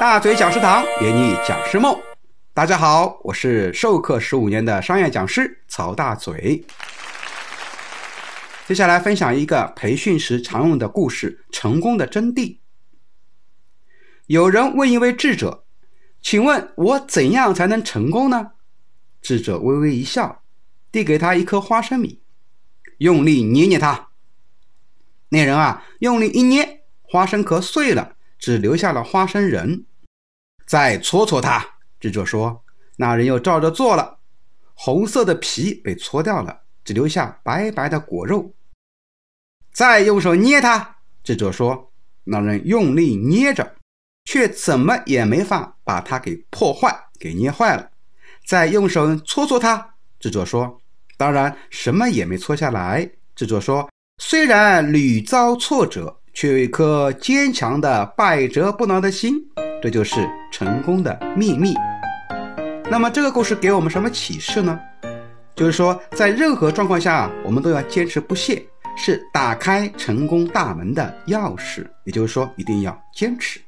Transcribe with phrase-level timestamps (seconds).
[0.00, 2.00] 大嘴讲师堂圆你讲师梦。
[2.54, 6.64] 大家好，我是授课十五年的商业讲师曹大嘴。
[8.68, 12.58] 接下来分享一个培训时常用的故事：成功的真谛。
[14.26, 15.64] 有人问一位智者
[16.22, 18.52] ：“请问我怎样才能成功呢？”
[19.20, 20.44] 智者微微一笑，
[20.92, 22.22] 递给他一颗花生米，
[22.98, 24.10] 用力捏捏它。
[25.30, 28.14] 那人啊，用力一捏，花生壳碎了，
[28.48, 29.84] 只留下了花生仁。
[30.66, 31.62] 再搓搓它，
[32.00, 32.64] 智者说。
[32.96, 34.20] 那人又照着做了，
[34.72, 38.54] 红色的皮被搓掉了，只留下白白的果肉。
[39.70, 41.92] 再用手捏它，智者说。
[42.24, 43.76] 那人用力捏着，
[44.24, 47.90] 却怎么也没法把它给破坏，给捏坏了。
[48.46, 50.80] 再用手搓搓它，智者说。
[51.18, 53.10] 当然，什么也没搓下来。
[53.36, 53.86] 智者说。
[54.22, 59.44] 虽然屡遭挫折，却有一颗坚强的、百折不挠的心，
[59.82, 61.74] 这就是成功的秘密。
[62.88, 64.78] 那么，这个故事给我们什么启示呢？
[65.56, 68.64] 就是说，在任何状况下，我们都要坚持不懈，
[68.96, 71.84] 是打开成功大门的钥匙。
[72.04, 73.58] 也就是说，一定要坚持。